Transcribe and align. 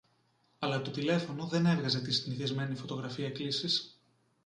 αλλά 0.59 0.81
το 0.81 0.91
τηλέφωνο 0.91 1.45
δεν 1.45 1.65
έβγαζε 1.65 2.01
τη 2.01 2.11
συνηθισμένη 2.13 2.75
φωτογραφία 2.75 3.31
κλήσης 3.31 3.99